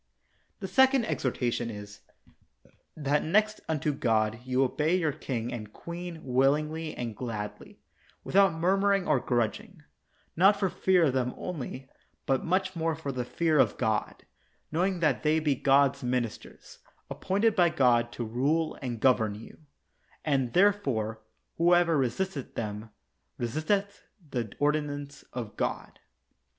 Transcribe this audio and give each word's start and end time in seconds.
The 0.61 0.67
second 0.67 1.05
exhortation 1.05 1.69
is: 1.69 2.01
That 2.97 3.23
next 3.23 3.61
unto 3.69 3.93
God 3.93 4.39
you 4.43 4.63
obey 4.63 4.95
your 4.95 5.11
king 5.11 5.53
and 5.53 5.71
queen 5.71 6.23
willingly 6.23 6.95
and 6.97 7.15
gladly, 7.15 7.83
without 8.23 8.51
murmuring 8.55 9.07
or 9.07 9.19
grudging; 9.19 9.83
not 10.35 10.57
for 10.59 10.71
fear 10.71 11.03
of 11.03 11.13
them 11.13 11.35
only, 11.37 11.87
but 12.25 12.43
much 12.43 12.75
more 12.75 12.95
for 12.95 13.11
the 13.11 13.23
fear 13.23 13.59
of 13.59 13.77
God, 13.77 14.25
knowing 14.71 15.01
that 15.01 15.21
they 15.21 15.37
be 15.37 15.53
God's 15.53 16.01
ministers, 16.01 16.79
ap 17.11 17.21
pointed 17.21 17.55
by 17.55 17.69
God 17.69 18.11
to 18.13 18.25
rule 18.25 18.79
and 18.81 18.99
govern 18.99 19.35
you; 19.35 19.59
and, 20.25 20.53
therefore, 20.53 21.21
whosoever 21.59 21.95
resisteth 21.95 22.55
them, 22.55 22.89
resisteth 23.37 24.01
the 24.31 24.51
ordinance 24.59 25.21
of 25.31 25.55
God. 25.55 25.99